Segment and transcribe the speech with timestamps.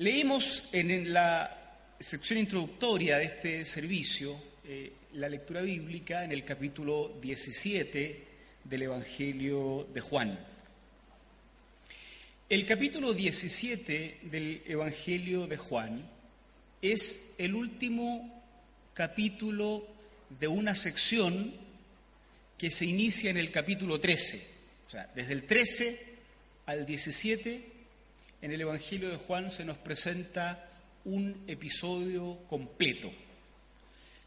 [0.00, 4.34] Leímos en la sección introductoria de este servicio
[4.64, 8.24] eh, la lectura bíblica en el capítulo 17
[8.64, 10.40] del Evangelio de Juan.
[12.48, 16.10] El capítulo 17 del Evangelio de Juan
[16.80, 18.42] es el último
[18.94, 19.86] capítulo
[20.30, 21.52] de una sección
[22.56, 24.46] que se inicia en el capítulo 13.
[24.86, 26.06] O sea, desde el 13
[26.64, 27.79] al 17,
[28.42, 30.68] en el Evangelio de Juan se nos presenta
[31.04, 33.12] un episodio completo,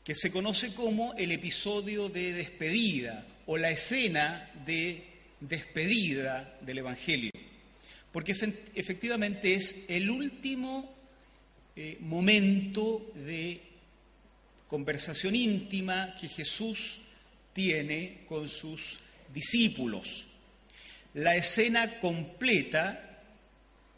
[0.04, 5.04] que se conoce como el episodio de despedida o la escena de
[5.40, 7.32] despedida del Evangelio,
[8.12, 8.36] porque
[8.76, 10.94] efectivamente es el último
[11.76, 13.62] eh, momento de
[14.68, 17.02] conversación íntima que Jesús
[17.54, 19.00] tiene con sus
[19.34, 20.28] discípulos.
[21.16, 23.13] La escena completa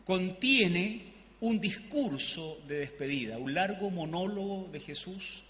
[0.05, 1.01] contiene
[1.41, 5.43] un discurso de despedida, un largo monólogo de Jesús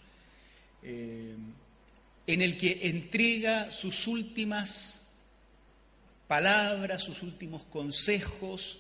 [0.82, 1.36] eh,
[2.28, 5.06] en el que entrega sus últimas
[6.28, 8.80] palabras, sus últimos consejos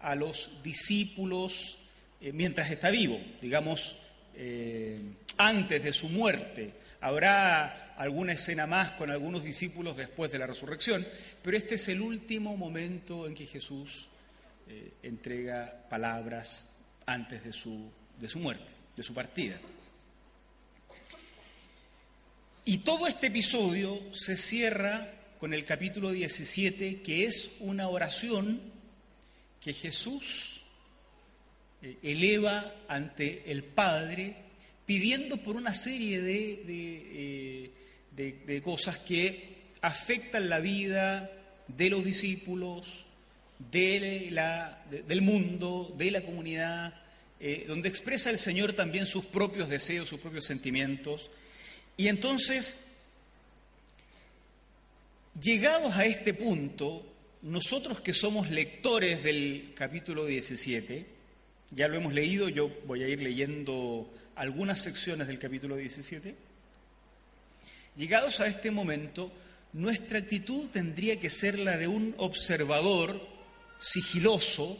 [0.00, 1.78] a los discípulos
[2.20, 3.96] eh, mientras está vivo, digamos,
[4.36, 5.00] eh,
[5.36, 6.72] antes de su muerte.
[7.00, 11.06] Habrá alguna escena más con algunos discípulos después de la resurrección,
[11.42, 14.08] pero este es el último momento en que Jesús
[14.68, 16.66] eh, entrega palabras
[17.06, 19.60] antes de su, de su muerte, de su partida.
[22.64, 28.60] Y todo este episodio se cierra con el capítulo 17, que es una oración
[29.60, 30.62] que Jesús
[31.82, 34.36] eh, eleva ante el Padre
[34.86, 37.70] pidiendo por una serie de,
[38.16, 41.30] eh, cosas que afectan la vida
[41.68, 43.03] de los discípulos,
[43.70, 46.94] del mundo, de la comunidad,
[47.40, 51.30] eh, donde expresa el Señor también sus propios deseos, sus propios sentimientos.
[51.96, 52.86] Y entonces,
[55.40, 57.04] llegados a este punto,
[57.42, 61.06] nosotros que somos lectores del capítulo 17,
[61.70, 66.34] ya lo hemos leído, yo voy a ir leyendo algunas secciones del capítulo 17.
[67.96, 69.32] Llegados a este momento,
[69.72, 73.33] nuestra actitud tendría que ser la de un observador
[73.78, 74.78] sigiloso,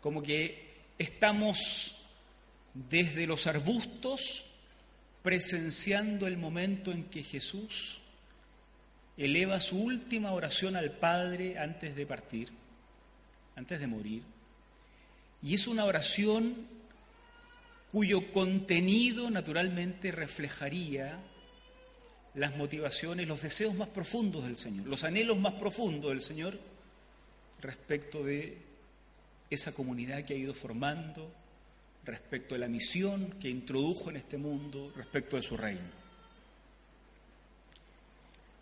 [0.00, 0.66] como que
[0.98, 1.96] estamos
[2.74, 4.44] desde los arbustos
[5.22, 8.00] presenciando el momento en que Jesús
[9.16, 12.50] eleva su última oración al Padre antes de partir,
[13.56, 14.22] antes de morir.
[15.42, 16.66] Y es una oración
[17.90, 21.18] cuyo contenido naturalmente reflejaría
[22.34, 26.58] las motivaciones, los deseos más profundos del Señor, los anhelos más profundos del Señor
[27.60, 28.58] respecto de
[29.50, 31.32] esa comunidad que ha ido formando,
[32.04, 36.06] respecto de la misión que introdujo en este mundo, respecto de su reino.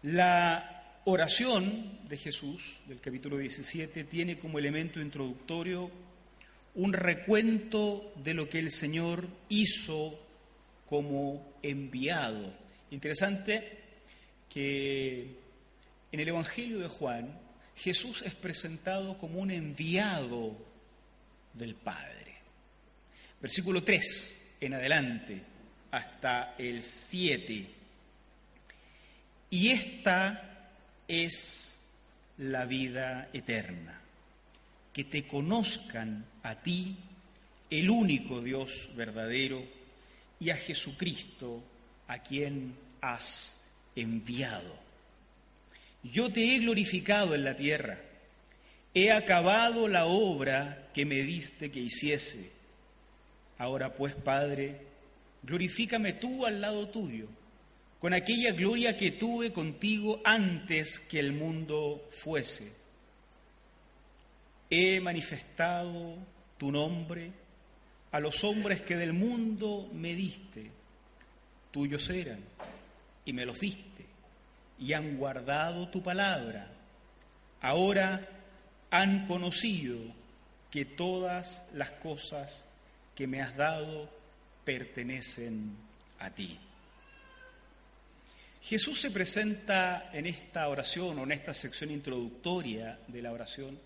[0.03, 5.91] La oración de Jesús del capítulo 17 tiene como elemento introductorio
[6.75, 10.19] un recuento de lo que el Señor hizo
[10.87, 12.53] como enviado.
[12.91, 13.79] Interesante
[14.49, 15.37] que
[16.13, 17.44] en el Evangelio de Juan
[17.77, 20.57] Jesús es presentado como un enviado
[21.53, 22.35] del Padre.
[23.41, 25.43] Versículo 3 en adelante
[25.91, 27.71] hasta el 7.
[29.51, 30.71] Y esta
[31.07, 31.79] es
[32.39, 34.01] la vida eterna
[34.93, 36.97] que te conozcan a ti,
[37.69, 39.63] el único Dios verdadero,
[40.39, 41.63] y a Jesucristo,
[42.07, 43.61] a quien has
[43.97, 44.84] enviado.
[46.05, 47.99] Yo te he glorificado en la tierra,
[48.93, 52.53] he acabado la obra que me diste que hiciese.
[53.59, 54.81] Ahora pues, Padre,
[55.43, 57.27] glorifícame tú al lado tuyo,
[57.99, 62.71] con aquella gloria que tuve contigo antes que el mundo fuese.
[64.69, 66.17] He manifestado
[66.59, 67.31] tu nombre
[68.13, 70.71] a los hombres que del mundo me diste,
[71.71, 72.41] tuyos eran,
[73.25, 73.94] y me los diste,
[74.79, 76.69] y han guardado tu palabra.
[77.61, 78.29] Ahora
[78.91, 79.99] han conocido
[80.71, 82.65] que todas las cosas
[83.15, 84.11] que me has dado
[84.65, 85.77] pertenecen
[86.19, 86.59] a ti.
[88.63, 93.79] Jesús se presenta en esta oración o en esta sección introductoria de la oración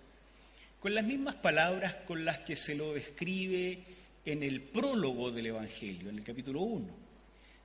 [0.81, 3.83] con las mismas palabras con las que se lo describe
[4.25, 6.87] en el prólogo del Evangelio, en el capítulo 1.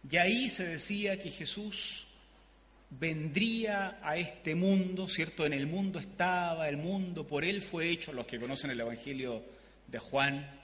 [0.09, 2.07] Y ahí se decía que Jesús
[2.99, 5.45] vendría a este mundo, ¿cierto?
[5.45, 9.43] En el mundo estaba, el mundo por él fue hecho, los que conocen el Evangelio
[9.87, 10.61] de Juan,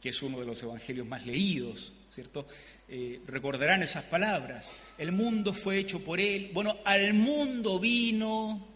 [0.00, 2.46] que es uno de los evangelios más leídos, ¿cierto?
[2.88, 4.72] Eh, recordarán esas palabras.
[4.98, 6.50] El mundo fue hecho por Él.
[6.52, 8.66] Bueno, al mundo vino,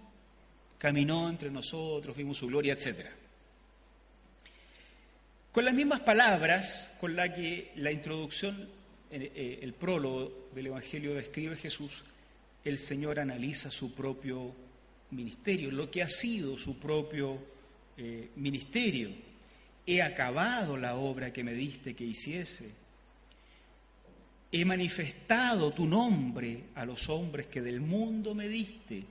[0.79, 3.06] caminó entre nosotros, vimos su gloria, etc.
[5.53, 8.69] Con las mismas palabras con las que la introducción,
[9.11, 12.05] eh, el prólogo del Evangelio describe Jesús,
[12.64, 14.54] el Señor analiza su propio
[15.10, 17.38] ministerio, lo que ha sido su propio
[17.96, 19.10] eh, ministerio.
[19.86, 22.70] He acabado la obra que me diste que hiciese.
[24.52, 29.04] He manifestado tu nombre a los hombres que del mundo me diste.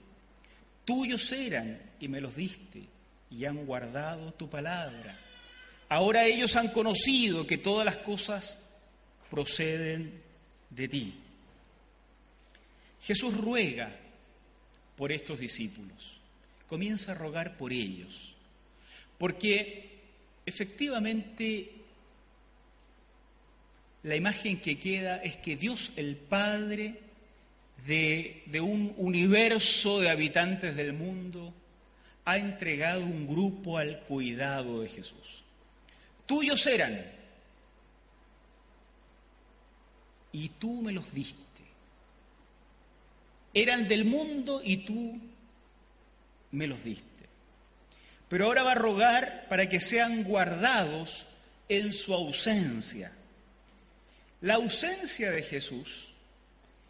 [0.85, 2.83] Tuyos eran y me los diste
[3.31, 5.17] y han guardado tu palabra.
[5.87, 8.59] Ahora ellos han conocido que todas las cosas
[9.29, 10.21] proceden
[10.69, 11.19] de ti.
[13.01, 13.95] Jesús ruega
[14.95, 16.17] por estos discípulos,
[16.67, 18.35] comienza a rogar por ellos,
[19.17, 19.99] porque
[20.45, 21.71] efectivamente
[24.03, 26.99] la imagen que queda es que Dios el Padre
[27.85, 31.53] de, un universo de habitantes del mundo
[32.25, 35.43] ha entregado un grupo al cuidado de Jesús.
[36.25, 37.03] Tuyos eran.
[40.31, 41.48] Y tú me los diste
[43.53, 45.19] eran del mundo y tú
[46.51, 47.05] me los diste.
[48.27, 51.25] Pero ahora va a rogar para que sean guardados
[51.67, 53.11] en su ausencia.
[54.41, 56.09] La ausencia de Jesús,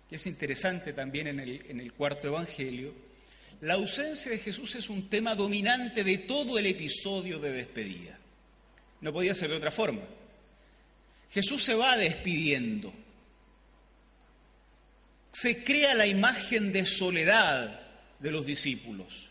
[0.10, 2.94] que es interesante también en el, en el cuarto Evangelio,
[3.62, 8.18] la ausencia de Jesús es un tema dominante de todo el episodio de despedida.
[9.02, 10.02] No podía ser de otra forma.
[11.32, 12.94] Jesús se va despidiendo
[15.32, 17.80] se crea la imagen de soledad
[18.20, 19.30] de los discípulos.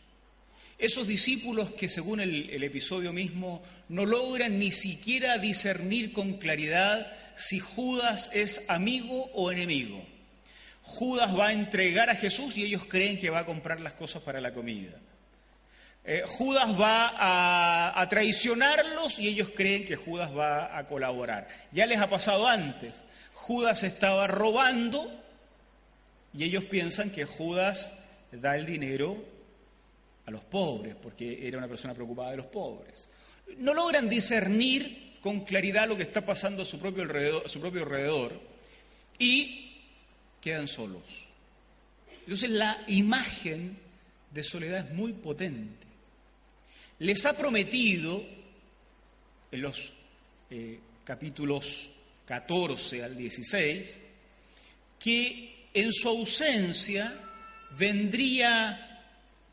[0.78, 7.58] Esos discípulos que según el, episodio mismo no logran ni siquiera discernir con claridad si
[7.58, 10.04] Judas es amigo o enemigo.
[10.82, 14.22] Judas va a entregar a Jesús y ellos creen que va a comprar las cosas
[14.22, 14.96] para la comida.
[16.04, 21.48] Eh, Judas va a, a, traicionarlos y ellos creen que Judas va a colaborar.
[21.72, 23.02] Ya les ha pasado antes.
[23.34, 25.12] Judas estaba robando
[26.34, 27.94] y ellos piensan que Judas
[28.32, 29.16] da el dinero
[30.26, 33.08] a los pobres, porque era una persona preocupada de los pobres.
[33.56, 37.60] No logran discernir con claridad lo que está pasando a su propio alrededor, a su
[37.60, 38.40] propio alrededor
[39.18, 39.80] y
[40.40, 41.26] quedan solos.
[42.20, 43.78] Entonces la imagen
[44.30, 45.86] de soledad es muy potente.
[46.98, 48.22] Les ha prometido
[49.50, 49.92] en los
[50.50, 51.90] eh, capítulos
[52.26, 54.02] 14 al 16
[54.98, 57.14] que en su ausencia
[57.76, 59.04] vendría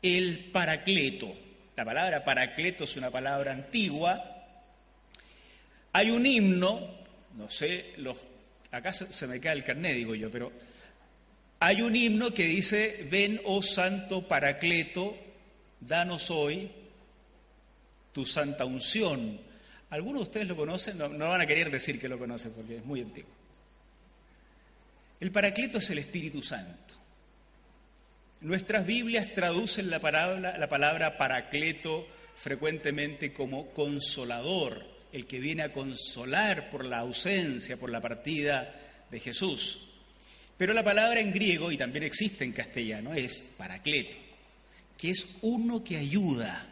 [0.02, 1.34] el paracleto.
[1.76, 4.44] La palabra paracleto es una palabra antigua.
[5.92, 6.80] Hay un himno,
[7.36, 7.94] no sé,
[8.70, 10.52] acá se, me cae el carnet, digo yo, pero
[11.60, 15.16] hay un himno que dice, ven, oh santo paracleto,
[15.80, 16.70] danos hoy
[18.12, 19.38] tu santa unción.
[19.90, 20.98] ¿Algunos de ustedes lo conocen?
[20.98, 23.35] No, no van a querer decir que lo conocen porque es muy antiguo.
[25.20, 26.94] El Paracleto es el Espíritu Santo.
[28.42, 35.72] Nuestras Biblias traducen la palabra, la palabra Paracleto frecuentemente como consolador, el que viene a
[35.72, 38.74] consolar por la ausencia, por la partida
[39.10, 39.88] de Jesús.
[40.58, 44.16] Pero la palabra en griego, y también existe en castellano, es Paracleto,
[44.98, 46.66] que es uno que ayuda,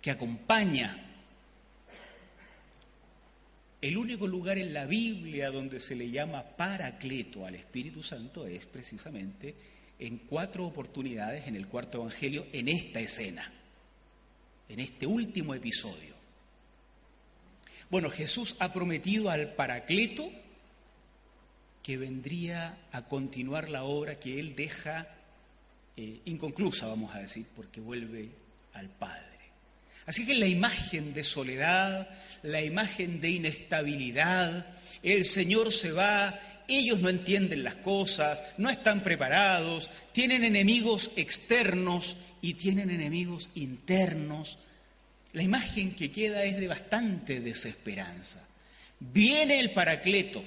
[0.00, 1.11] que acompaña,
[3.82, 8.64] el único lugar en la Biblia donde se le llama paracleto al Espíritu Santo es
[8.64, 9.56] precisamente
[9.98, 13.52] en cuatro oportunidades en el cuarto Evangelio, en esta escena,
[14.68, 16.14] en este último episodio.
[17.90, 20.30] Bueno, Jesús ha prometido al paracleto
[21.82, 25.08] que vendría a continuar la obra que él deja
[25.96, 28.28] eh, inconclusa, vamos a decir, porque vuelve
[28.74, 29.31] al Padre.
[30.06, 32.08] Así que la imagen de soledad,
[32.42, 34.66] la imagen de inestabilidad,
[35.02, 42.16] el Señor se va, ellos no entienden las cosas, no están preparados, tienen enemigos externos
[42.40, 44.58] y tienen enemigos internos.
[45.32, 48.46] La imagen que queda es de bastante desesperanza.
[48.98, 50.44] Viene el Paracleto.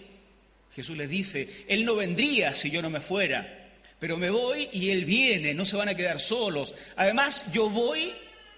[0.73, 3.69] Jesús les dice, Él no vendría si yo no me fuera,
[3.99, 6.73] pero me voy y Él viene, no se van a quedar solos.
[6.97, 8.13] Además, yo voy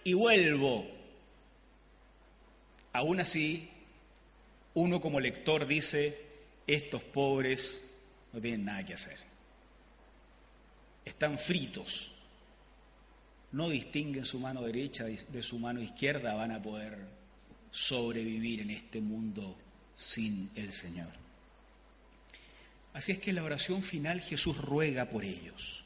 [0.08, 0.88] y vuelvo.
[2.94, 3.70] Aún así,
[4.74, 6.18] uno como lector dice,
[6.66, 7.82] estos pobres
[8.32, 9.18] no tienen nada que hacer.
[11.04, 12.12] Están fritos.
[13.52, 16.98] No distinguen su mano derecha de su mano izquierda, van a poder
[17.70, 19.58] sobrevivir en este mundo
[19.98, 21.12] sin el Señor.
[22.94, 25.84] Así es que en la oración final Jesús ruega por ellos.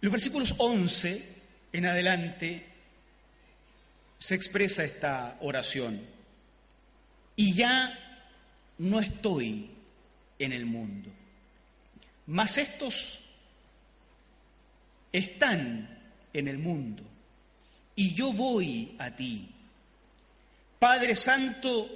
[0.00, 1.39] Los versículos 11
[1.72, 2.66] en adelante
[4.18, 6.00] se expresa esta oración.
[7.36, 7.98] Y ya
[8.78, 9.70] no estoy
[10.38, 11.10] en el mundo,
[12.26, 13.20] mas estos
[15.12, 15.98] están
[16.32, 17.02] en el mundo
[17.96, 19.48] y yo voy a ti.
[20.78, 21.88] Padre Santo,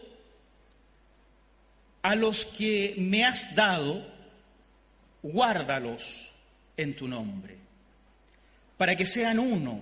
[2.02, 4.06] a los que me has dado,
[5.22, 6.32] guárdalos
[6.76, 7.56] en tu nombre,
[8.76, 9.80] para que sean uno,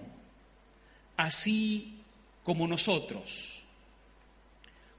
[1.16, 2.00] así
[2.42, 3.62] como nosotros.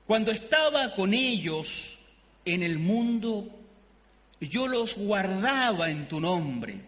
[0.06, 2.00] Cuando estaba con ellos
[2.46, 3.50] en el mundo,
[4.42, 6.80] yo los guardaba en tu nombre.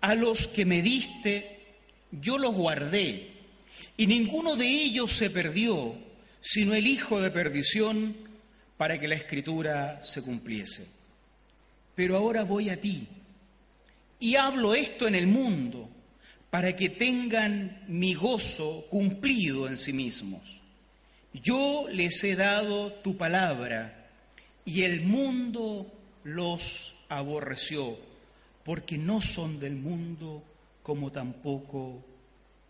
[0.00, 1.60] A los que me diste,
[2.10, 3.32] yo los guardé.
[3.96, 5.94] Y ninguno de ellos se perdió,
[6.40, 8.16] sino el hijo de perdición,
[8.76, 10.86] para que la escritura se cumpliese.
[11.94, 13.06] Pero ahora voy a ti
[14.18, 15.88] y hablo esto en el mundo
[16.56, 20.62] para que tengan mi gozo cumplido en sí mismos.
[21.34, 24.08] Yo les he dado tu palabra
[24.64, 25.92] y el mundo
[26.24, 27.98] los aborreció,
[28.64, 30.42] porque no son del mundo
[30.82, 32.02] como tampoco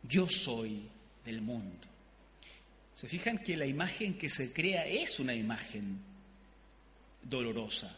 [0.03, 0.83] yo soy
[1.25, 1.87] del mundo.
[2.97, 6.01] ¿Se fijan que la imagen que se crea es una imagen
[7.23, 7.97] dolorosa?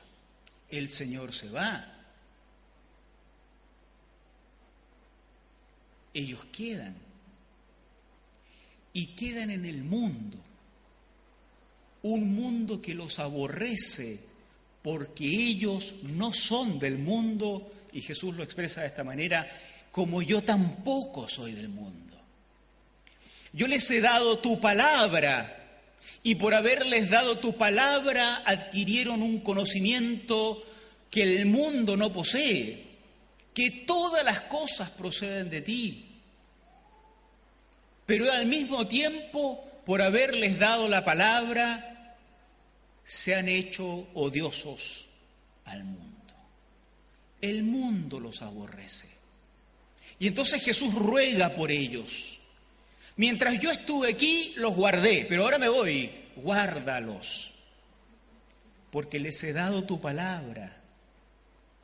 [0.69, 1.98] El Señor se va,
[6.19, 6.97] ellos quedan.
[8.93, 10.39] Y quedan en el mundo.
[12.03, 14.21] Un mundo que los aborrece
[14.83, 19.47] porque ellos no son del mundo, y Jesús lo expresa de esta manera,
[19.91, 22.17] como yo tampoco soy del mundo.
[23.53, 25.55] Yo les he dado tu palabra,
[26.23, 30.65] y por haberles dado tu palabra adquirieron un conocimiento
[31.11, 32.87] que el mundo no posee,
[33.53, 36.08] que todas las cosas proceden de ti
[38.09, 42.17] pero al mismo tiempo, por haberles dado la palabra,
[43.05, 45.05] se han hecho odiosos
[45.67, 46.35] al mundo.
[47.43, 49.09] El mundo los aborrece.
[50.19, 52.41] Y entonces Jesús ruega por ellos.
[53.17, 57.51] Mientras yo estuve aquí, los guardé, pero ahora me voy, guárdalos,
[58.91, 60.81] porque les he dado tu palabra.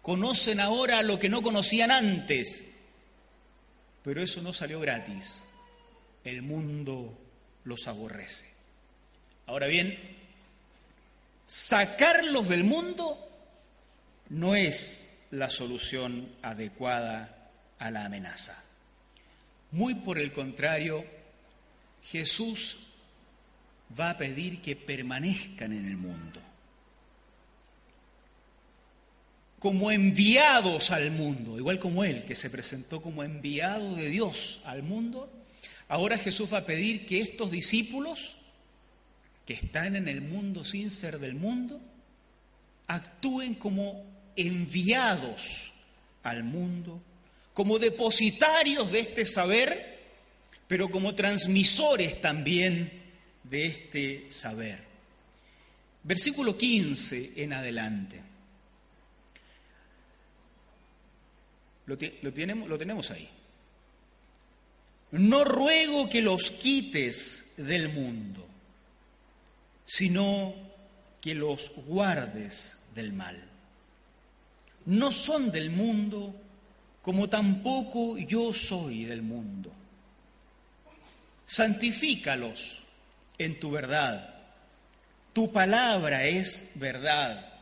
[0.00, 2.62] Conocen ahora lo que no conocían antes,
[4.02, 5.44] pero eso no salió gratis
[6.25, 7.19] el mundo
[7.64, 8.47] los aborrece.
[9.47, 9.99] Ahora bien,
[11.47, 13.19] sacarlos del mundo
[14.31, 18.62] no es la solución adecuada a la amenaza.
[19.73, 21.04] Muy por el contrario,
[22.02, 22.78] Jesús
[23.99, 26.40] va a pedir que permanezcan en el mundo.
[29.59, 34.83] Como enviados al mundo, igual como Él, que se presentó como enviado de Dios al
[34.83, 35.31] mundo,
[35.88, 38.37] Ahora Jesús va a pedir que estos discípulos,
[39.47, 41.81] que están en el mundo sin ser del mundo,
[42.87, 44.05] actúen como
[44.37, 45.73] enviados
[46.23, 47.00] al mundo,
[47.53, 50.00] como depositarios de este saber,
[50.67, 52.91] pero como transmisores también
[53.45, 54.83] de este saber.
[56.03, 58.21] Versículo 15 en adelante.
[61.87, 61.99] Lo,
[62.33, 63.29] tenemos, lo tenemos ahí.
[65.14, 68.44] No ruego que los quites del mundo,
[69.87, 70.52] sino
[71.21, 73.40] que los guardes del mal.
[74.87, 76.35] No son del mundo
[77.00, 79.71] como tampoco yo soy del mundo.
[81.47, 82.83] Santifícalos
[83.38, 84.35] en tu verdad.
[85.33, 87.52] Tu palabra es verdad.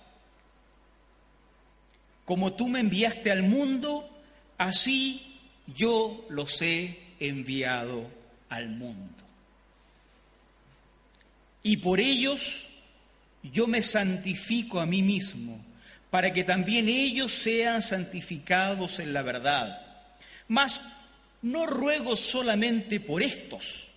[2.24, 4.08] Como tú me enviaste al mundo,
[4.56, 8.08] así yo los he enviado
[8.48, 9.22] al mundo.
[11.62, 12.68] Y por ellos
[13.42, 15.64] yo me santifico a mí mismo,
[16.10, 19.80] para que también ellos sean santificados en la verdad.
[20.48, 20.82] Mas
[21.40, 23.88] no ruego solamente por estos,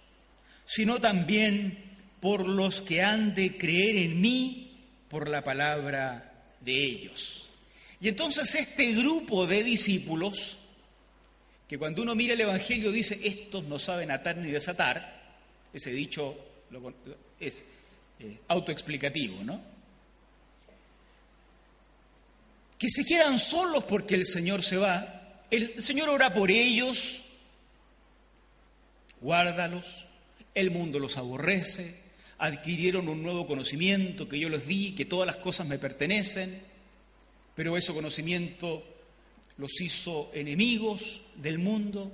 [0.66, 1.84] sino también
[2.20, 4.72] por los que han de creer en mí
[5.10, 7.50] por la palabra de ellos.
[8.02, 10.58] Y entonces este grupo de discípulos
[11.68, 15.16] que cuando uno mira el Evangelio dice, estos no saben atar ni desatar,
[15.74, 16.38] ese dicho
[17.40, 17.66] es
[18.20, 19.62] eh, autoexplicativo, ¿no?
[22.78, 27.24] Que se quedan solos porque el Señor se va, el Señor ora por ellos,
[29.22, 30.06] guárdalos,
[30.54, 32.00] el mundo los aborrece,
[32.38, 36.62] adquirieron un nuevo conocimiento que yo les di, que todas las cosas me pertenecen,
[37.56, 38.84] pero ese conocimiento
[39.58, 42.12] los hizo enemigos del mundo,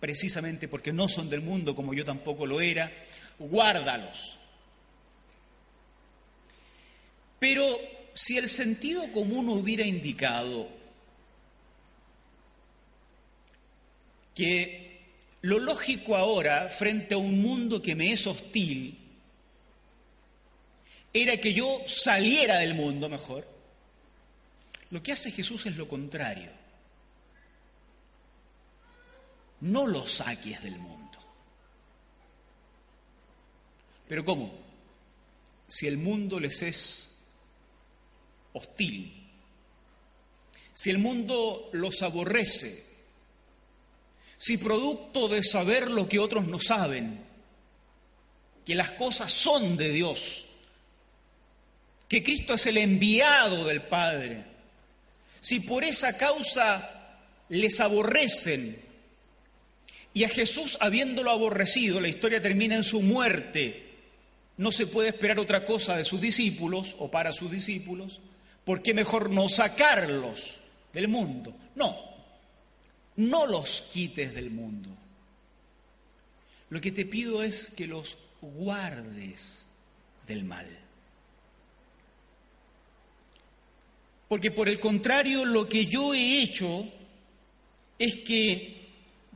[0.00, 2.92] precisamente porque no son del mundo como yo tampoco lo era,
[3.38, 4.38] guárdalos.
[7.38, 7.78] Pero
[8.14, 10.68] si el sentido común hubiera indicado
[14.34, 15.00] que
[15.42, 18.98] lo lógico ahora, frente a un mundo que me es hostil,
[21.12, 23.46] era que yo saliera del mundo mejor,
[24.90, 26.63] lo que hace Jesús es lo contrario.
[29.64, 31.18] No lo saques del mundo.
[34.06, 34.52] Pero ¿cómo?
[35.66, 37.16] Si el mundo les es
[38.52, 39.26] hostil,
[40.74, 42.84] si el mundo los aborrece,
[44.36, 47.24] si producto de saber lo que otros no saben,
[48.66, 50.44] que las cosas son de Dios,
[52.06, 54.44] que Cristo es el enviado del Padre,
[55.40, 57.16] si por esa causa
[57.48, 58.84] les aborrecen
[60.14, 63.82] y a Jesús habiéndolo aborrecido, la historia termina en su muerte,
[64.56, 68.20] no se puede esperar otra cosa de sus discípulos o para sus discípulos,
[68.64, 70.60] ¿por qué mejor no sacarlos
[70.92, 71.52] del mundo?
[71.74, 71.98] No,
[73.16, 74.88] no los quites del mundo.
[76.70, 79.64] Lo que te pido es que los guardes
[80.26, 80.66] del mal.
[84.28, 86.88] Porque por el contrario, lo que yo he hecho
[87.98, 88.73] es que,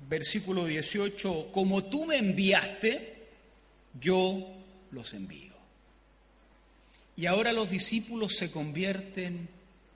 [0.08, 3.28] versículo 18, como tú me enviaste,
[4.00, 4.48] yo
[4.90, 5.52] los envío.
[7.16, 9.48] Y ahora los discípulos se convierten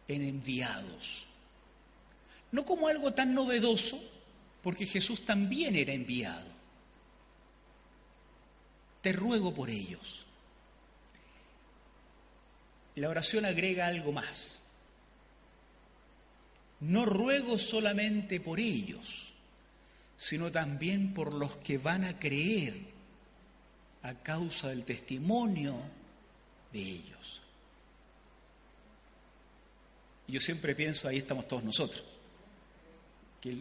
[0.09, 1.25] en enviados.
[2.50, 4.02] No como algo tan novedoso,
[4.62, 6.47] porque Jesús también era enviado.
[9.00, 10.26] Te ruego por ellos.
[12.97, 14.61] La oración agrega algo más.
[16.81, 19.32] No ruego solamente por ellos,
[20.23, 22.77] sino también por los que van a creer
[24.05, 25.75] a causa del testimonio
[26.73, 27.43] de ellos.
[30.29, 32.05] Yo siempre pienso, ahí estamos todos nosotros,
[33.41, 33.59] que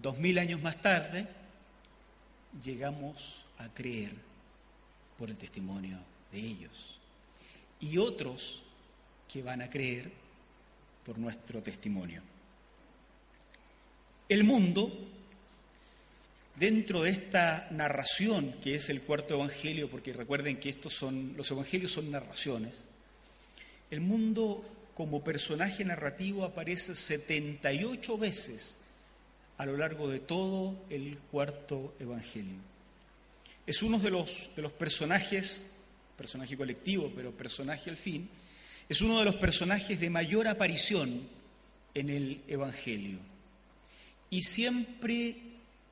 [0.00, 1.26] dos mil años más tarde
[2.62, 4.12] llegamos a creer
[5.18, 5.98] por el testimonio
[6.30, 7.00] de ellos.
[7.80, 8.62] Y otros
[9.26, 10.12] que van a creer
[11.04, 12.22] por nuestro testimonio.
[14.28, 15.15] El mundo,
[16.56, 21.50] dentro de esta narración que es el cuarto evangelio, porque recuerden que estos son los
[21.50, 22.84] evangelios son narraciones,
[23.90, 24.64] el mundo
[24.94, 28.76] como personaje narrativo aparece 78 veces
[29.58, 32.56] a lo largo de todo el cuarto evangelio.
[33.66, 35.62] Es uno de los, de los personajes,
[36.16, 38.28] personaje colectivo, pero personaje al fin,
[38.88, 41.28] es uno de los personajes de mayor aparición
[41.94, 43.18] en el Evangelio.
[44.30, 45.36] Y siempre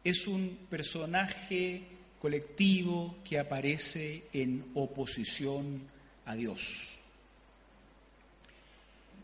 [0.05, 1.83] es un personaje
[2.21, 5.83] colectivo que aparece en oposición
[6.27, 6.99] a Dios.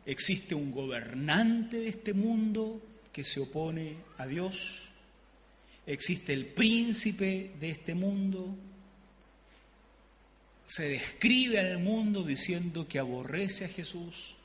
[0.06, 2.80] Existe un gobernante de este mundo
[3.12, 4.88] que se opone a Dios.
[5.86, 8.56] Existe el príncipe de este mundo
[10.70, 14.36] se describe al mundo diciendo que aborrece a Jesús,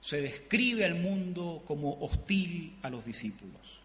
[0.00, 3.83] se describe al mundo como hostil a los discípulos.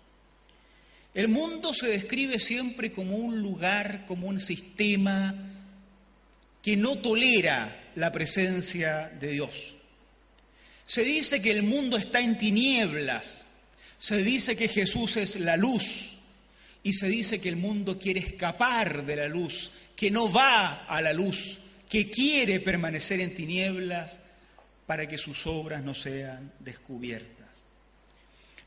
[1.14, 5.36] El mundo se describe siempre como un lugar, como un sistema
[6.62, 9.76] que no tolera la presencia de Dios.
[10.86, 13.46] Se dice que el mundo está en tinieblas,
[13.98, 16.18] se dice que Jesús es la luz
[16.84, 21.02] y se dice que el mundo quiere escapar de la luz, que no va a
[21.02, 24.20] la luz, que quiere permanecer en tinieblas
[24.86, 27.39] para que sus obras no sean descubiertas.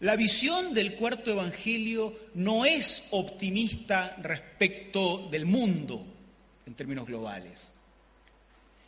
[0.03, 6.05] La visión del cuarto evangelio no es optimista respecto del mundo
[6.67, 7.71] en términos globales.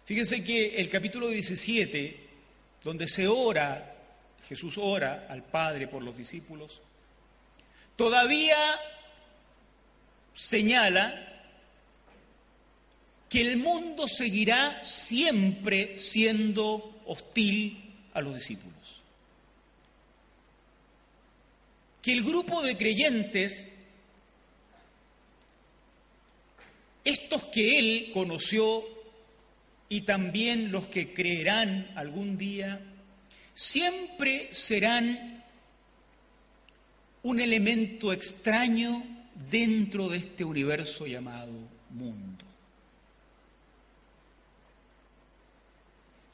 [0.05, 2.21] Fíjense que el capítulo 17,
[2.83, 3.95] donde se ora,
[4.49, 6.81] Jesús ora al Padre por los discípulos,
[7.95, 8.59] todavía
[10.33, 11.45] señala
[13.29, 18.74] que el mundo seguirá siempre siendo hostil a los discípulos.
[22.05, 23.67] Que el grupo de creyentes,
[27.03, 28.85] estos que él conoció
[29.89, 32.79] y también los que creerán algún día,
[33.55, 35.43] siempre serán
[37.23, 39.03] un elemento extraño
[39.51, 41.53] dentro de este universo llamado
[41.89, 42.45] mundo.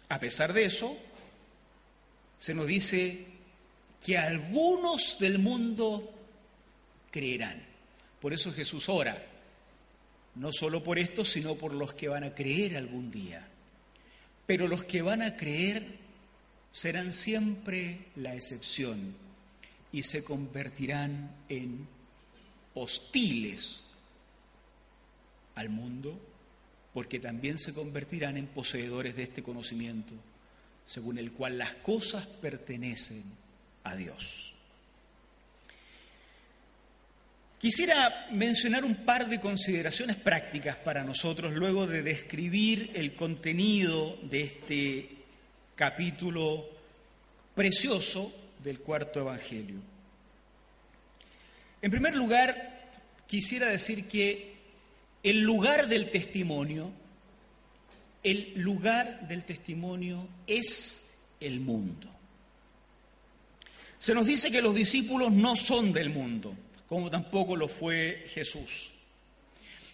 [0.08, 0.98] A pesar de eso,
[2.38, 3.24] se nos dice
[4.04, 6.12] que algunos del mundo
[7.10, 7.62] creerán.
[8.20, 9.26] Por eso Jesús ora,
[10.36, 13.46] no solo por esto, sino por los que van a creer algún día.
[14.46, 15.98] Pero los que van a creer
[16.72, 19.14] serán siempre la excepción
[19.92, 21.86] y se convertirán en
[22.74, 23.82] hostiles
[25.56, 26.18] al mundo,
[26.94, 30.14] porque también se convertirán en poseedores de este conocimiento,
[30.86, 33.39] según el cual las cosas pertenecen
[33.84, 34.54] a Dios.
[37.60, 44.42] Quisiera mencionar un par de consideraciones prácticas para nosotros luego de describir el contenido de
[44.42, 45.10] este
[45.76, 46.66] capítulo
[47.54, 49.76] precioso del cuarto Evangelio.
[51.82, 52.88] En primer lugar,
[53.26, 54.54] quisiera decir que
[55.22, 56.90] el lugar del testimonio,
[58.22, 62.08] el lugar del testimonio es el mundo.
[64.00, 66.56] Se nos dice que los discípulos no son del mundo
[66.90, 68.90] como tampoco lo fue Jesús.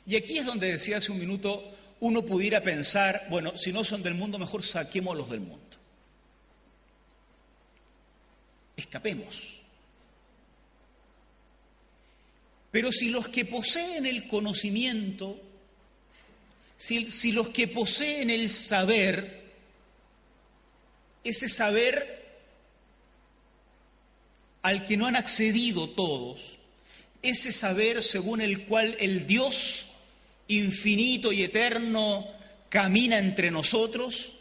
[0.07, 4.03] Y aquí es donde decía hace un minuto, uno pudiera pensar, bueno, si no son
[4.03, 5.77] del mundo, mejor saquémoslos del mundo.
[8.79, 9.61] Escapemos.
[12.71, 15.39] Pero si los que poseen el conocimiento,
[16.79, 19.45] si, si, los que poseen el saber,
[21.23, 22.26] ese saber
[24.67, 26.59] al que no han accedido todos,
[27.23, 29.93] ese saber según el cual el Dios
[30.49, 32.27] infinito y eterno
[32.69, 34.33] camina entre nosotros,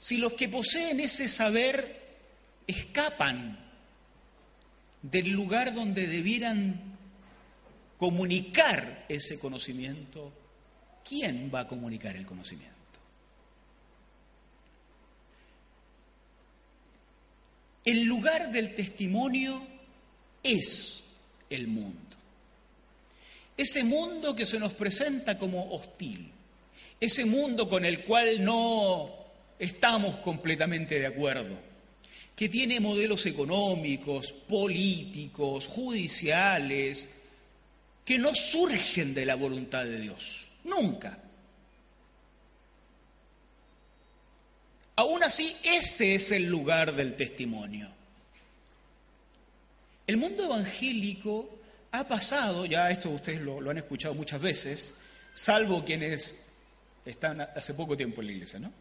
[0.00, 2.16] si los que poseen ese saber
[2.66, 3.58] escapan
[5.02, 6.96] del lugar donde debieran
[7.98, 10.32] comunicar ese conocimiento,
[11.06, 12.77] ¿quién va a comunicar el conocimiento?
[17.88, 19.66] El lugar del testimonio
[20.42, 21.00] es
[21.48, 22.16] el mundo.
[23.56, 26.30] Ese mundo que se nos presenta como hostil,
[27.00, 29.08] ese mundo con el cual no
[29.58, 31.56] estamos completamente de acuerdo,
[32.36, 37.08] que tiene modelos económicos, políticos, judiciales,
[38.04, 41.18] que no surgen de la voluntad de Dios, nunca.
[44.98, 47.88] Aún así, ese es el lugar del testimonio.
[50.08, 51.60] El mundo evangélico
[51.92, 54.96] ha pasado, ya esto ustedes lo, han escuchado muchas veces,
[55.34, 56.34] salvo quienes
[57.04, 58.72] están hace poco tiempo en la iglesia, ¿no?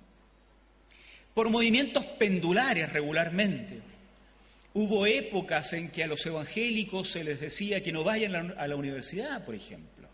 [1.36, 3.80] Por movimientos pendulares regularmente.
[4.74, 8.76] Hubo épocas en que a los evangélicos se les decía que no vayan a la
[8.76, 10.10] universidad, por ejemplo.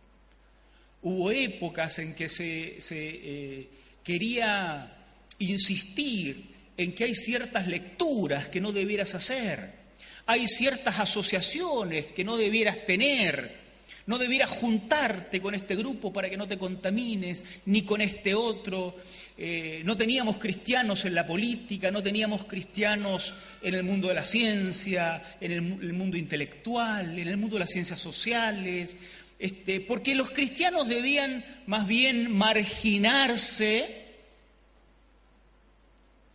[1.01, 3.69] Hubo épocas en que se, eh,
[4.03, 4.99] quería
[5.39, 9.83] insistir en que hay ciertas lecturas que no debieras hacer
[10.25, 13.63] hay ciertas asociaciones que no debieras tener.
[14.05, 18.97] No debieras juntarte con este grupo para que no te contamines, ni con este otro.
[19.37, 24.25] Eh, no teníamos cristianos en la política, no teníamos cristianos en el mundo de la
[24.25, 28.97] ciencia, en el, mundo intelectual, en el mundo de las ciencias sociales,
[29.39, 34.02] este, porque los cristianos debían más bien marginarse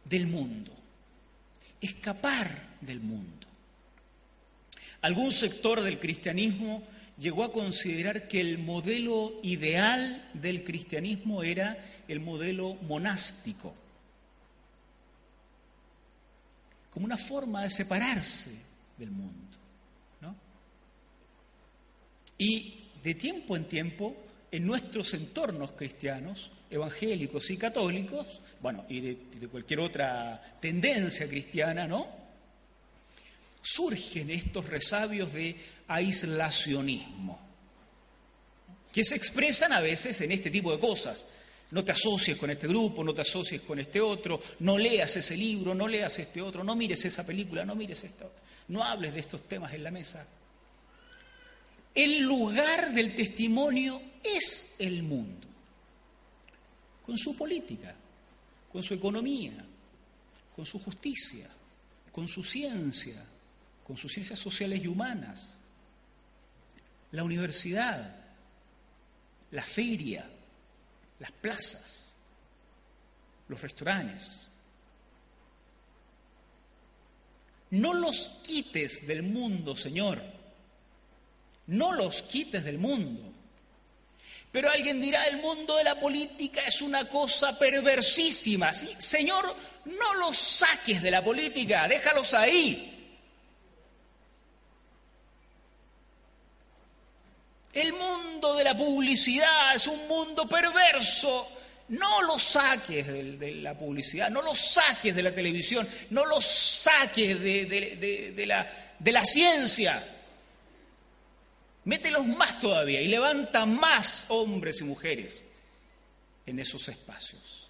[0.09, 0.73] del mundo,
[1.81, 2.49] escapar
[2.81, 3.47] del mundo.
[5.01, 6.83] Algún sector del cristianismo
[7.19, 13.75] llegó a considerar que el modelo ideal del cristianismo era el modelo monástico,
[16.91, 18.51] como una forma de separarse
[18.97, 19.49] del mundo.
[22.41, 24.17] Y de tiempo en tiempo,
[24.51, 28.27] en nuestros entornos cristianos, evangélicos y católicos,
[28.61, 32.19] bueno, y de, cualquier otra tendencia cristiana, ¿no?
[33.61, 35.57] surgen estos resabios de
[35.89, 37.39] aislacionismo,
[38.93, 41.27] que se expresan a veces en este tipo de cosas.
[41.71, 45.37] No te asocies con este grupo, no te asocies con este otro, no leas ese
[45.37, 49.13] libro, no leas este otro, no mires esa película, no mires esta otra, no hables
[49.13, 50.27] de estos temas en la mesa.
[51.99, 55.49] El lugar del testimonio es el mundo,
[57.05, 57.93] con su política,
[58.71, 59.65] con su economía,
[60.55, 61.51] con su justicia,
[62.13, 63.25] con su ciencia,
[63.85, 65.57] con sus ciencias sociales y humanas,
[67.11, 68.15] la universidad,
[69.51, 70.25] la feria,
[71.19, 72.13] las plazas,
[73.49, 74.47] los restaurantes.
[77.71, 80.38] No los quites del mundo, Señor.
[81.69, 83.29] No los quites del mundo.
[84.51, 88.73] Pero alguien dirá, el mundo de la política es una cosa perversísima.
[88.73, 88.89] ¿Sí?
[88.99, 89.55] Señor,
[89.85, 92.95] no los saques de la política, déjalos ahí.
[97.75, 101.53] El mundo de la publicidad es un mundo perverso.
[101.89, 107.41] No lo saques de, la publicidad, no lo saques de la televisión, no lo saques
[107.41, 108.47] de
[109.13, 110.03] la ciencia.
[111.89, 115.43] Mételos más todavía y levanta más hombres y mujeres
[116.45, 117.67] en esos espacios.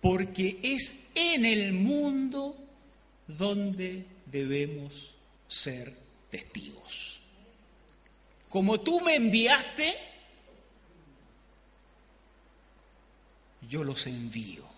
[0.00, 2.56] Porque es en el mundo
[3.26, 5.10] donde debemos
[5.48, 5.92] ser
[6.30, 7.18] testigos.
[8.48, 9.96] Como tú me enviaste,
[13.68, 14.70] yo los envío.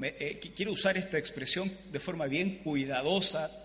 [0.00, 3.63] Eh, quiero usar esta expresión de forma bien cuidadosa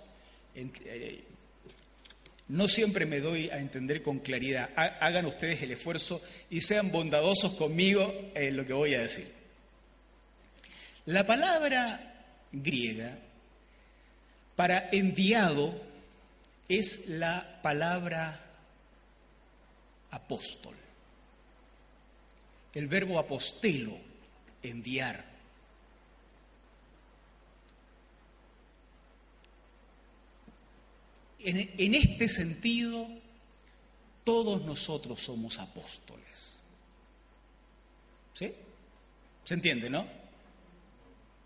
[2.49, 4.71] no siempre me doy a entender con claridad.
[4.75, 9.31] Hagan ustedes el esfuerzo y sean bondadosos conmigo en lo que voy a decir.
[11.05, 13.17] La palabra griega
[14.55, 15.79] para enviado
[16.67, 18.45] es la palabra
[20.11, 20.75] apóstol.
[22.73, 23.97] El verbo apostelo,
[24.61, 25.28] enviar.
[31.39, 33.08] En, este sentido,
[34.23, 36.60] todos nosotros somos apóstoles.
[38.34, 38.54] ¿Sí?
[39.43, 40.06] ¿Se entiende, no?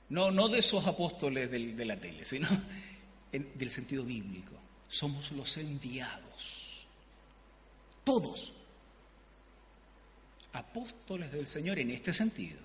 [0.09, 2.47] No, no de esos apóstoles de la tele, sino
[3.31, 4.53] del sentido bíblico.
[4.87, 6.85] Somos los enviados.
[8.03, 8.53] Todos.
[10.53, 12.59] Apóstoles del Señor en este sentido.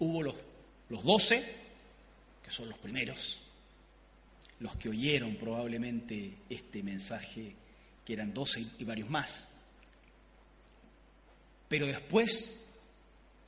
[0.00, 0.34] Hubo los,
[0.88, 1.44] los doce,
[2.42, 3.40] que son los primeros,
[4.60, 7.54] los que oyeron probablemente este mensaje,
[8.04, 9.48] que eran doce y varios más.
[11.68, 12.70] Pero después,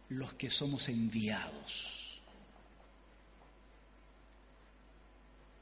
[0.09, 2.21] los que somos enviados.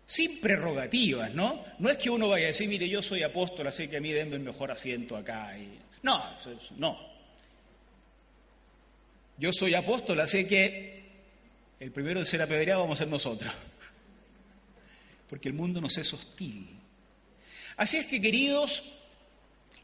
[0.07, 1.64] Sin prerrogativas, ¿no?
[1.78, 4.12] No es que uno vaya a decir, mire, yo soy apóstol, así que a mí
[4.12, 5.59] denme el mejor asiento acá.
[5.59, 5.78] Y...
[6.02, 6.22] No,
[6.76, 7.14] no.
[9.37, 11.04] Yo soy apóstol, así que
[11.80, 13.52] el primero de ser apedreado vamos a ser nosotros
[15.34, 16.64] porque el mundo nos es hostil.
[17.76, 18.84] Así es que, queridos,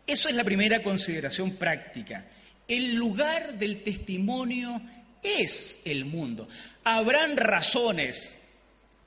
[0.06, 2.24] eso es la primera consideración práctica.
[2.68, 4.80] El lugar del testimonio
[5.20, 6.48] es el mundo.
[6.84, 8.36] Habrán razones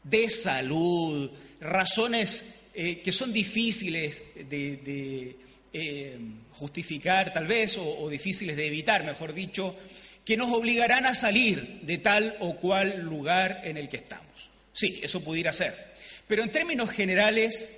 [0.03, 5.37] de salud, razones eh, que son difíciles de,
[5.71, 6.17] eh,
[6.51, 9.77] justificar tal vez o difíciles de evitar, mejor dicho,
[10.25, 14.49] que nos obligarán a salir de tal o cual lugar en el que estamos.
[14.73, 15.92] Sí, eso pudiera ser.
[16.33, 17.69] Pero en términos generales,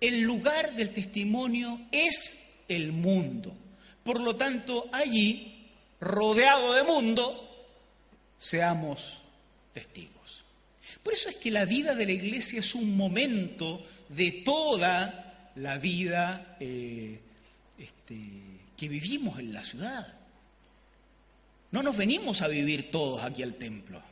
[0.00, 3.56] el lugar del testimonio es el mundo.
[4.02, 5.68] Por lo tanto, allí,
[6.00, 7.64] rodeado de mundo,
[8.36, 9.22] seamos
[9.72, 10.44] testigos.
[11.00, 15.78] Por eso es que la vida de la iglesia es un momento de toda la
[15.78, 17.20] vida eh,
[17.78, 18.16] este,
[18.76, 20.12] que vivimos en la ciudad.
[21.70, 24.02] No nos venimos a vivir todos aquí al templo.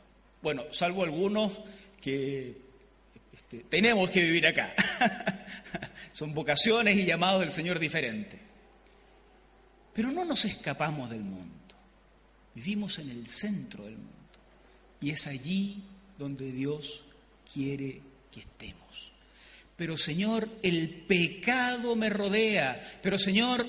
[0.41, 1.51] Bueno, salvo algunos
[1.99, 2.70] que
[3.69, 4.73] tenemos que vivir acá.
[6.13, 8.39] Son vocaciones y llamados del Señor diferentes.
[9.93, 11.75] Pero no nos escapamos del mundo.
[12.55, 14.11] Vivimos en el centro del mundo.
[15.01, 15.83] Y es allí
[16.17, 17.03] donde Dios
[17.51, 19.11] quiere que estemos.
[19.75, 22.99] Pero Señor, el pecado me rodea.
[23.01, 23.65] Pero Señor,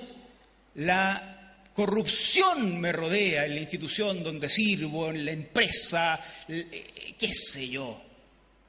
[0.74, 1.32] la
[1.72, 8.02] corrupción me rodea en la institución donde sirvo, en la empresa, eh, qué sé yo.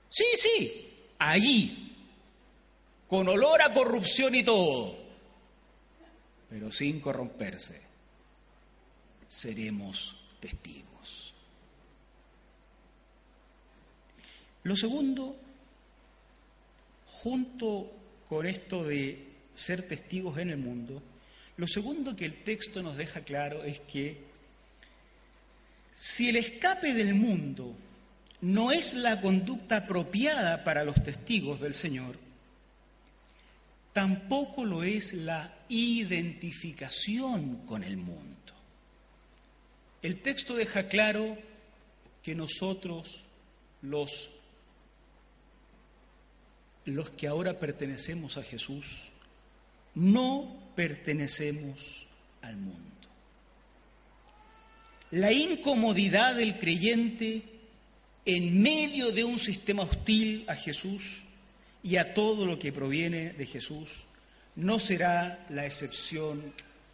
[0.09, 0.92] Sí, sí,
[1.31, 1.95] allí,
[3.07, 4.97] con olor a corrupción y todo,
[6.49, 7.81] pero sin corromperse,
[9.27, 11.33] seremos testigos.
[14.63, 15.35] Lo segundo,
[17.05, 17.91] junto
[18.27, 21.01] con esto de ser testigos en el mundo,
[21.57, 24.17] lo segundo que el texto nos deja claro es que
[25.93, 27.75] si el escape del mundo
[28.43, 32.17] no es la conducta apropiada para los testigos del Señor,
[33.93, 38.35] tampoco lo es la identificación con el mundo.
[40.01, 41.37] El texto deja claro
[42.21, 43.21] que nosotros,
[43.81, 44.29] los,
[46.83, 49.07] los que ahora pertenecemos a Jesús,
[49.95, 52.07] no pertenecemos
[52.41, 52.81] al mundo.
[55.11, 57.52] La incomodidad del creyente
[58.25, 61.23] en medio de un sistema hostil a Jesús
[61.81, 64.05] y a todo lo que proviene de Jesús,
[64.55, 66.53] no será la excepción,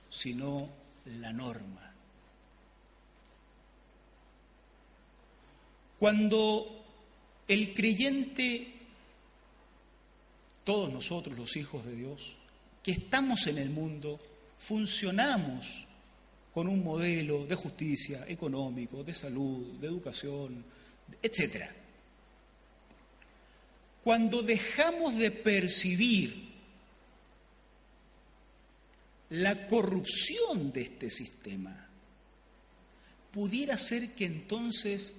[0.10, 0.70] sino
[1.06, 1.94] la norma.
[6.00, 6.86] Cuando
[7.48, 8.74] el creyente,
[10.64, 12.36] todos nosotros los hijos de Dios,
[12.82, 14.20] que estamos en el mundo,
[14.58, 15.86] funcionamos
[16.54, 20.64] con un modelo de justicia económico, de salud, de educación,
[21.22, 21.66] etc.
[24.04, 26.50] Cuando dejamos de percibir
[29.30, 31.88] la corrupción de este sistema,
[33.32, 35.14] pudiera ser que entonces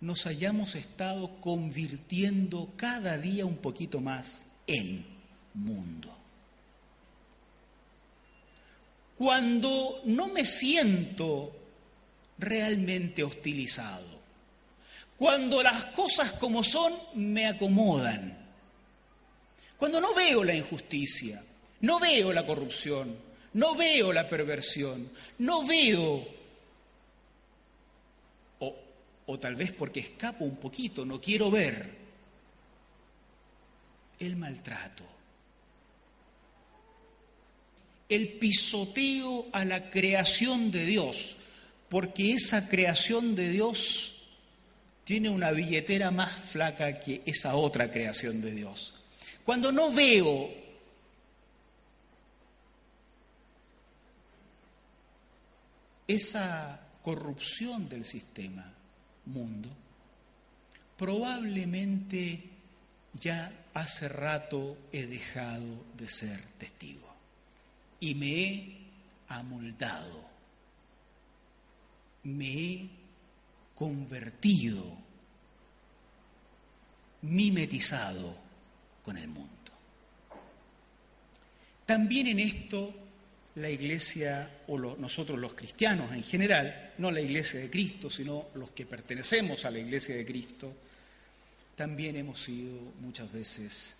[0.00, 5.04] nos hayamos estado convirtiendo cada día un poquito más en
[5.54, 6.14] mundo.
[9.16, 11.52] Cuando no me siento
[12.38, 14.17] realmente hostilizado,
[15.18, 18.38] cuando las cosas como son me acomodan,
[19.76, 21.42] cuando no veo la injusticia,
[21.80, 23.16] no veo la corrupción,
[23.54, 26.38] no veo la perversión, no veo
[29.30, 31.98] o tal vez porque escapo un poquito, no quiero ver
[34.20, 35.04] el maltrato,
[38.08, 41.36] el pisoteo a la creación de Dios,
[41.90, 44.17] porque esa creación de Dios
[45.08, 48.92] tiene una billetera más flaca que esa otra creación de Dios.
[49.42, 50.50] Cuando no veo
[56.06, 58.70] esa corrupción del sistema,
[59.24, 59.70] mundo,
[60.98, 62.42] probablemente
[63.14, 67.08] ya hace rato he dejado de ser testigo
[67.98, 68.76] y me he
[69.28, 70.22] amoldado,
[72.24, 72.97] me he
[73.78, 74.82] convertido,
[77.22, 78.36] mimetizado
[79.04, 79.52] con el mundo.
[81.86, 82.92] También en esto
[83.54, 88.70] la iglesia o nosotros los cristianos en general, no la iglesia de Cristo, sino los
[88.70, 90.74] que pertenecemos a la iglesia de Cristo,
[91.76, 93.94] también hemos sido muchas veces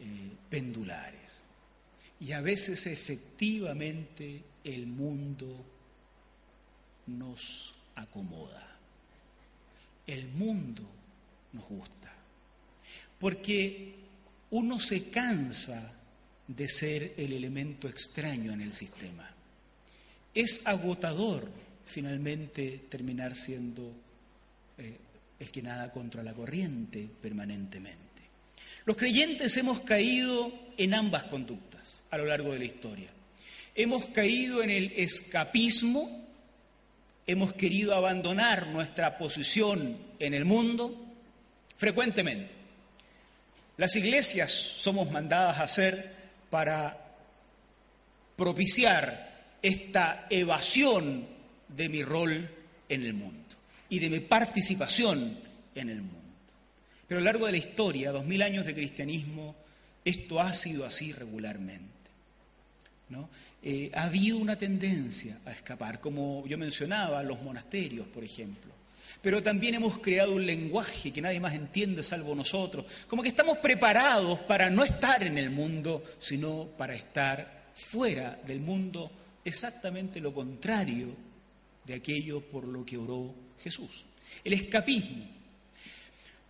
[0.00, 0.04] eh,
[0.50, 1.40] pendulares.
[2.20, 5.64] Y a veces efectivamente el mundo
[7.06, 8.73] nos acomoda.
[10.06, 10.82] El mundo
[11.52, 12.12] nos gusta.
[13.18, 13.94] Porque
[14.50, 15.92] uno se cansa
[16.46, 19.28] de ser el elemento extraño en el sistema.
[20.34, 21.48] Es agotador
[21.86, 23.92] finalmente terminar siendo
[24.78, 24.96] eh,
[25.38, 28.00] el que nada contra la corriente permanentemente.
[28.84, 33.08] Los creyentes hemos caído en ambas conductas a lo largo de la historia.
[33.74, 36.23] Hemos caído en el escapismo,
[37.26, 40.94] hemos querido abandonar nuestra posición en el mundo
[41.76, 42.54] frecuentemente.
[43.76, 46.14] Las iglesias somos mandadas a ser
[46.50, 46.96] para
[48.36, 51.26] propiciar esta evasión
[51.68, 52.48] de mi rol
[52.88, 53.42] en el mundo
[53.88, 55.38] y de mi participación
[55.74, 56.20] en el mundo.
[57.08, 59.56] Pero a lo largo de la historia, dos mil años de cristianismo,
[60.04, 62.03] esto ha sido así regularmente.
[63.08, 63.28] ¿No?
[63.62, 68.74] Eh, ha habido una tendencia a escapar, como yo mencionaba, los monasterios, por ejemplo
[69.24, 73.56] pero también hemos creado un lenguaje que nadie más entiende salvo nosotros, como que estamos
[73.56, 79.10] preparados para no estar en el mundo, sino para estar fuera del mundo,
[79.42, 81.16] exactamente lo contrario
[81.86, 84.04] de aquello por lo que oró Jesús,
[84.44, 85.24] el escapismo.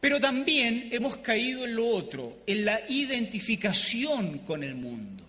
[0.01, 5.25] Pero también hemos caído en lo otro, en la identificación con el mundo.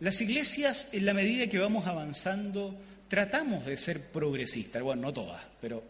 [0.00, 2.78] Las iglesias, en la medida que vamos avanzando,
[3.08, 4.82] tratamos de ser progresistas.
[4.82, 5.82] Bueno, no todas, pero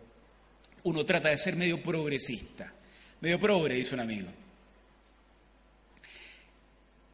[0.85, 2.73] uno trata de ser medio progresista.
[3.21, 4.29] Medio progre, dice un amigo.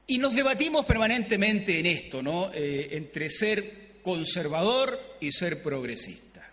[0.07, 2.53] Y nos debatimos permanentemente en esto, ¿no?
[2.53, 6.47] Eh, entre ser conservador y ser progresista.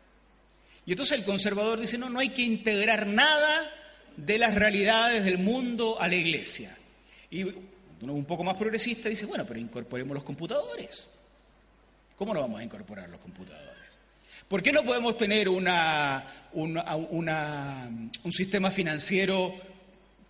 [0.86, 3.70] Y entonces el conservador dice, no, no hay que integrar nada
[4.16, 6.78] de las realidades del mundo a la iglesia.
[7.30, 7.46] Y
[8.02, 11.08] uno un poco más progresista dice, bueno, pero incorporemos los computadores.
[12.16, 14.00] ¿Cómo no vamos a incorporar los computadores?
[14.48, 19.54] ¿Por qué no podemos tener una, un sistema financiero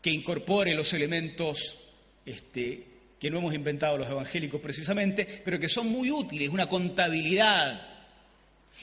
[0.01, 1.77] que incorpore los elementos
[2.25, 2.85] este,
[3.19, 7.87] que no hemos inventado los evangélicos precisamente, pero que son muy útiles, una contabilidad?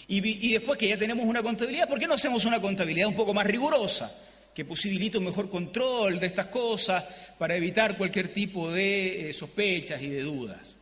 [0.09, 3.17] Y, y después que ya tenemos una contabilidad, ¿por qué no hacemos una contabilidad un
[3.17, 4.26] poco más rigurosa?
[4.57, 7.05] Que posibilite un mejor control de estas cosas
[7.39, 10.75] para evitar cualquier tipo de eh, sospechas y de dudas.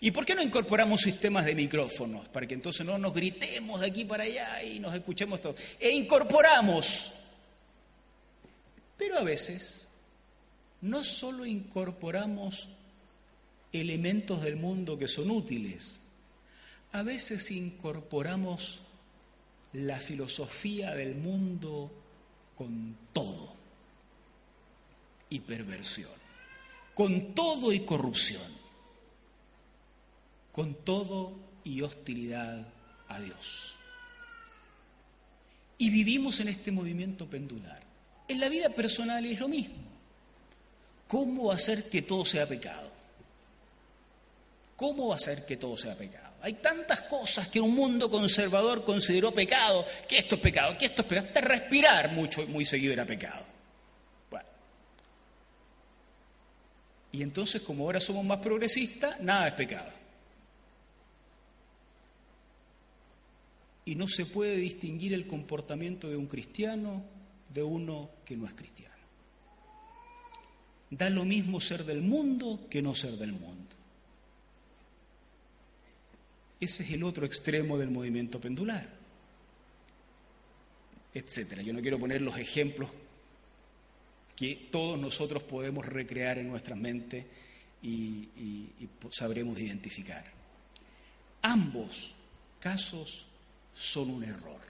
[0.00, 2.28] ¿Y por qué no incorporamos sistemas de micrófonos?
[2.28, 5.54] Para que entonces no nos gritemos de aquí para allá y nos escuchemos todo.
[5.78, 7.12] E incorporamos.
[8.98, 9.86] Pero a veces
[10.80, 12.68] no solo incorporamos
[13.72, 16.00] elementos del mundo que son útiles,
[16.90, 18.80] a veces incorporamos
[19.74, 22.02] la filosofía del mundo
[22.56, 23.54] con todo
[25.28, 26.10] y perversión,
[26.94, 28.42] con todo y corrupción,
[30.52, 31.34] con todo
[31.64, 32.66] y hostilidad
[33.08, 33.76] a Dios.
[35.78, 37.82] Y vivimos en este movimiento pendular.
[38.28, 39.76] En la vida personal es lo mismo.
[41.06, 42.90] ¿Cómo hacer que todo sea pecado?
[44.74, 46.25] ¿Cómo hacer que todo sea pecado?
[46.46, 51.02] Hay tantas cosas que un mundo conservador consideró pecado, que esto es pecado, que esto
[51.02, 51.26] es pecado.
[51.26, 53.44] Hasta respirar mucho, muy seguido era pecado.
[54.30, 54.48] Bueno.
[57.10, 59.90] Y entonces, como ahora somos más progresistas, nada es pecado.
[63.84, 67.02] Y no se puede distinguir el comportamiento de un cristiano
[67.52, 68.94] de uno que no es cristiano.
[70.90, 73.75] Da lo mismo ser del mundo que no ser del mundo.
[76.60, 78.88] Ese es el otro extremo del movimiento pendular,
[81.12, 81.62] etcétera.
[81.62, 82.90] Yo no quiero poner los ejemplos
[84.34, 87.26] que todos nosotros podemos recrear en nuestra mente
[87.82, 90.24] y, y sabremos identificar.
[91.42, 92.12] Ambos
[92.60, 93.26] casos
[93.74, 94.60] son un error.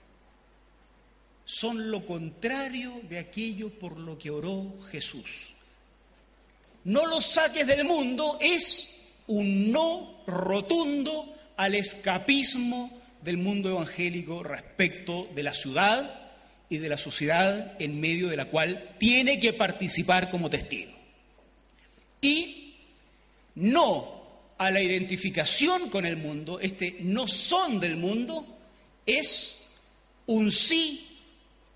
[1.45, 5.53] Son lo contrario de aquello por lo que oró Jesús.
[6.83, 15.27] No los saques del mundo es un no rotundo al escapismo del mundo evangélico respecto
[15.35, 16.21] de la ciudad
[16.69, 20.91] y de la sociedad en medio de la cual tiene que participar como testigo.
[22.21, 22.75] Y
[23.55, 24.17] no
[24.57, 28.45] a la identificación con el mundo, este no son del mundo,
[29.05, 29.61] es
[30.27, 31.07] un sí,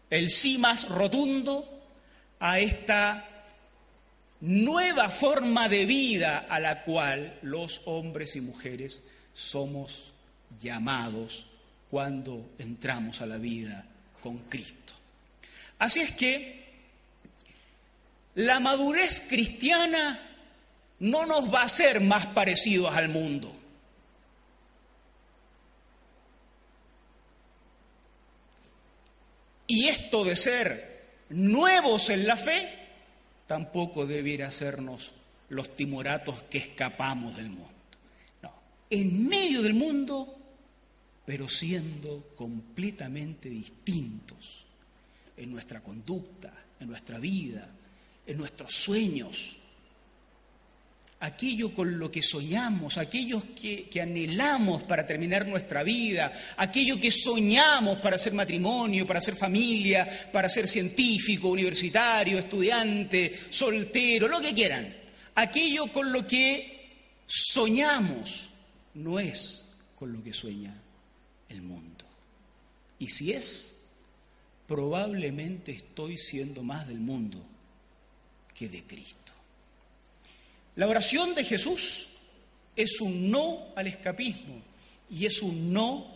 [0.10, 1.68] el sí más rotundo
[2.40, 3.28] a esta
[4.42, 9.04] nueva forma de vida a la cual los hombres y mujeres
[9.34, 10.12] somos
[10.62, 11.46] llamados
[11.90, 13.86] cuando entramos a la vida
[14.22, 14.94] con Cristo.
[15.80, 16.62] Así es que
[18.36, 20.20] la madurez cristiana
[21.00, 23.58] no nos va a hacer más parecidos al mundo.
[29.68, 32.70] Y esto de ser nuevos en la fe
[33.48, 35.14] tampoco debiera hacernos
[35.50, 37.71] los timoratos que escapamos del mundo
[38.92, 40.38] en medio del mundo,
[41.26, 44.66] pero siendo completamente distintos
[45.38, 47.68] en nuestra conducta, en nuestra vida,
[48.28, 49.56] en nuestros sueños.
[51.22, 57.12] Aquello con lo que soñamos, aquello que, que, anhelamos para terminar nuestra vida, aquello que
[57.12, 64.54] soñamos para hacer matrimonio, para hacer familia, para ser científico, universitario, estudiante, soltero, lo que
[64.54, 64.94] quieran.
[65.36, 66.90] Aquello con lo que
[67.28, 68.51] soñamos
[68.94, 69.66] no es
[69.96, 70.76] con lo que sueña
[71.50, 72.06] el mundo.
[73.00, 73.82] Y si es,
[74.68, 77.44] probablemente estoy siendo más del mundo
[78.54, 79.34] que de Cristo.
[80.76, 82.10] La oración de Jesús
[82.76, 84.62] es un no al escapismo
[85.10, 86.08] y es un no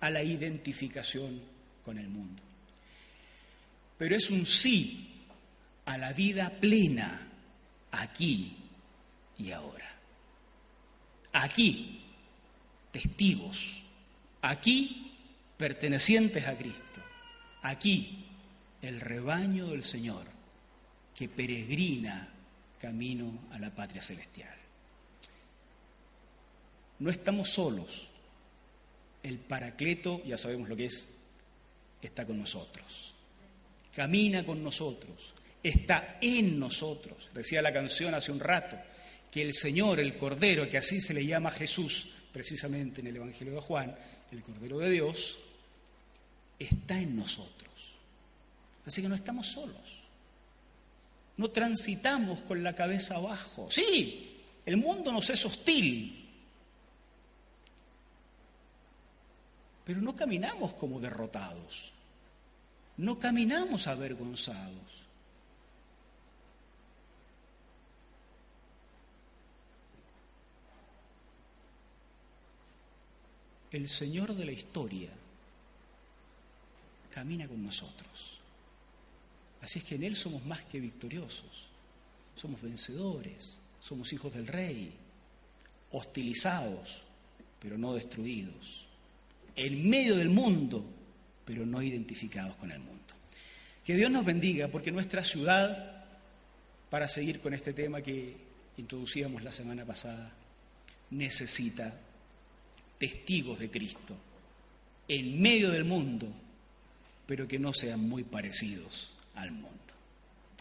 [0.00, 1.40] a la identificación
[1.84, 2.42] con el mundo.
[3.98, 5.08] Pero es un sí
[5.84, 7.28] a la vida plena
[7.90, 8.56] aquí
[9.38, 9.94] y ahora.
[11.32, 11.99] Aquí
[12.92, 13.82] testigos,
[14.42, 15.12] aquí
[15.56, 17.00] pertenecientes a Cristo,
[17.62, 18.24] aquí
[18.82, 20.24] el rebaño del Señor
[21.14, 22.28] que peregrina
[22.80, 24.54] camino a la patria celestial.
[27.00, 28.06] No estamos solos.
[29.22, 31.04] El Paracleto, ya sabemos lo que es,
[32.00, 33.14] está con nosotros.
[33.94, 35.34] Camina con nosotros.
[35.62, 37.28] Está en nosotros.
[37.34, 38.78] Decía la canción hace un rato
[39.30, 43.54] que el Señor, el Cordero, que así se le llama Jesús, precisamente en el Evangelio
[43.54, 43.96] de Juan,
[44.30, 45.38] el Cordero de Dios,
[46.58, 47.70] está en nosotros.
[48.86, 50.00] Así que no estamos solos.
[51.36, 53.68] No transitamos con la cabeza abajo.
[53.70, 56.28] Sí, el mundo nos es hostil,
[59.84, 61.92] pero no caminamos como derrotados.
[62.98, 64.99] No caminamos avergonzados.
[73.72, 75.10] El Señor de la historia
[77.10, 78.38] camina con nosotros.
[79.62, 81.68] Así es que en Él somos más que victoriosos,
[82.34, 84.92] somos vencedores, somos hijos del Rey,
[85.92, 87.02] hostilizados,
[87.60, 88.86] pero no destruidos,
[89.56, 90.84] en medio del mundo,
[91.44, 93.00] pero no identificados con el mundo.
[93.84, 96.00] Que Dios nos bendiga porque nuestra ciudad
[96.90, 98.34] para seguir con este tema que
[98.76, 100.32] introducíamos la semana pasada,
[101.10, 101.94] necesita
[103.00, 104.14] testigos de Cristo
[105.08, 106.28] en medio del mundo,
[107.26, 109.70] pero que no sean muy parecidos al mundo.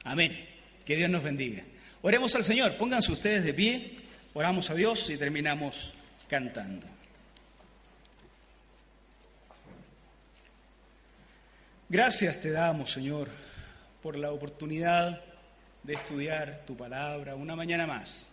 [0.06, 0.48] Amén.
[0.86, 1.64] Que Dios nos bendiga.
[2.02, 3.98] Oremos al Señor, pónganse ustedes de pie,
[4.34, 5.94] oramos a Dios y terminamos
[6.30, 6.88] cantando.
[11.90, 13.28] Gracias te damos, Señor,
[14.02, 15.22] por la oportunidad
[15.84, 18.32] de estudiar tu palabra una mañana más,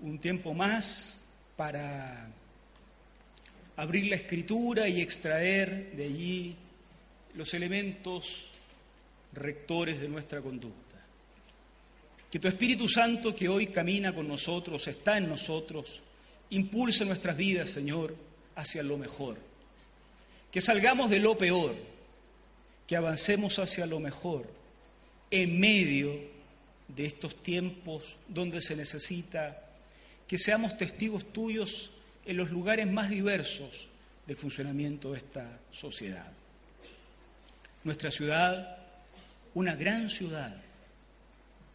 [0.00, 1.20] un tiempo más
[1.56, 2.28] para
[3.76, 6.56] abrir la escritura y extraer de allí
[7.34, 8.46] los elementos
[9.32, 10.96] rectores de nuestra conducta.
[12.30, 16.00] Que tu Espíritu Santo que hoy camina con nosotros, está en nosotros,
[16.50, 18.16] impulse nuestras vidas, Señor,
[18.56, 19.38] hacia lo mejor.
[20.50, 21.74] Que salgamos de lo peor,
[22.86, 24.48] que avancemos hacia lo mejor
[25.30, 26.18] en medio
[26.88, 29.62] de estos tiempos donde se necesita
[30.26, 31.90] que seamos testigos tuyos
[32.26, 33.88] en los lugares más diversos
[34.26, 36.30] del funcionamiento de esta sociedad.
[37.84, 38.78] Nuestra ciudad,
[39.54, 40.60] una gran ciudad,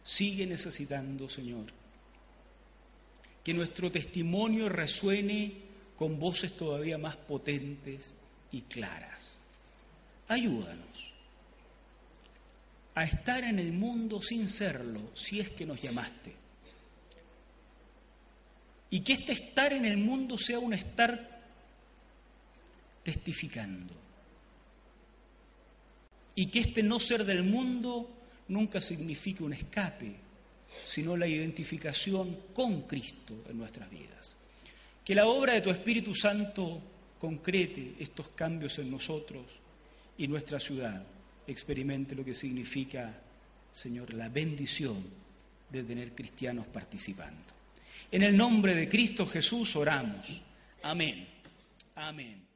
[0.04, 1.64] sigue necesitando, Señor,
[3.42, 5.54] que nuestro testimonio resuene
[5.96, 8.14] con voces todavía más potentes
[8.52, 9.38] y claras.
[10.28, 11.12] Ayúdanos
[12.94, 16.41] a estar en el mundo sin serlo, si es que nos llamaste
[18.92, 21.40] y que este estar en el mundo sea un estar
[23.02, 23.94] testificando.
[26.34, 28.10] Y que este no ser del mundo
[28.48, 30.14] nunca signifique un escape,
[30.84, 34.36] sino la identificación con Cristo en nuestras vidas.
[35.02, 36.82] Que la obra de tu Espíritu Santo
[37.18, 39.46] concrete estos cambios en nosotros
[40.18, 41.02] y nuestra ciudad
[41.46, 43.18] experimente lo que significa,
[43.72, 45.02] Señor, la bendición
[45.70, 47.61] de tener cristianos participando.
[48.10, 50.42] En el nombre de Cristo Jesús oramos.
[50.82, 51.26] Amén.
[51.94, 52.51] Amén.